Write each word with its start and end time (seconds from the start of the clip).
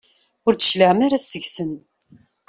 Ur 0.45 0.53
d-tecliɛem 0.53 0.99
ara 1.05 1.17
seg-sen. 1.21 1.71